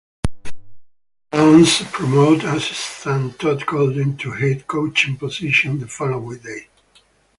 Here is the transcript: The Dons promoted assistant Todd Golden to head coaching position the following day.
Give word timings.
The 0.41 0.49
Dons 1.33 1.83
promoted 1.91 2.45
assistant 2.45 3.37
Todd 3.37 3.67
Golden 3.67 4.17
to 4.17 4.31
head 4.31 4.65
coaching 4.65 5.15
position 5.15 5.77
the 5.77 5.87
following 5.87 6.39
day. 6.39 6.69